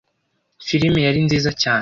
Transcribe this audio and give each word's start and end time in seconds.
Filime 0.67 0.99
yari 1.07 1.19
nziza 1.27 1.51
cyane. 1.61 1.79